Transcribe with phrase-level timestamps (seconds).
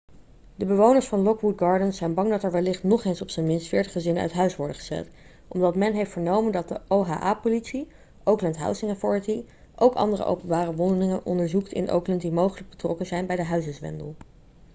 [0.55, 3.67] de bewoners van lockwood gardens zijn bang dat er wellicht nog eens op zijn minst
[3.67, 5.09] 40 gezinnen uit huis worden gezet
[5.47, 7.87] omdat men heeft vernomen dat de oha-politie
[8.25, 9.43] oakland housing authority
[9.75, 14.15] ook andere openbare woningen onderzoekt in oakland die mogelijk betrokken zijn bij de huizenzwendel